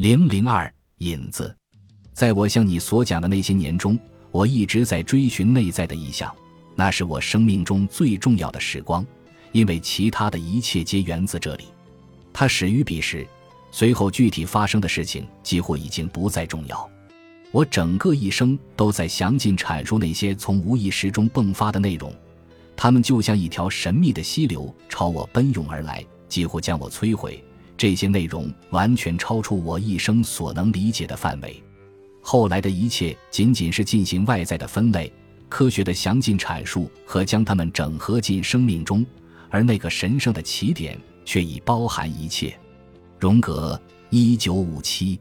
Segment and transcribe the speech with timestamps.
[0.00, 1.54] 零零二引子，
[2.14, 3.98] 在我向你所讲的那些年中，
[4.30, 6.34] 我一直在追寻内在的意象，
[6.74, 9.04] 那是我生命中最重要的时光，
[9.52, 11.64] 因为其他的一切皆源自这里。
[12.32, 13.26] 它始于彼时，
[13.70, 16.90] 随后具体发生的事情几乎已经不再重要。
[17.52, 22.10] 我整个一生都在详尽阐述那些从无意识中迸发的内容，
[22.74, 27.44] 它们就像一条神秘的溪流朝我奔涌而来，几乎将我摧毁。
[27.80, 31.62] 这些内容完全超出我一生所能理解的范围，
[32.20, 35.10] 后来的一切仅仅是进行外在的分类、
[35.48, 39.02] 科学的详尽阐述和将它们整合进生命中，
[39.48, 42.54] 而那个神圣的起点却已包含一切。
[43.18, 45.18] 荣格，一九五七。